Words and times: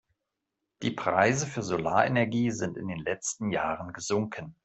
Die 0.81 0.89
Preise 0.89 1.45
für 1.45 1.61
Solarenergie 1.61 2.49
sind 2.49 2.75
in 2.75 2.87
den 2.87 2.97
letzten 3.03 3.51
Jahren 3.51 3.93
gesunken. 3.93 4.55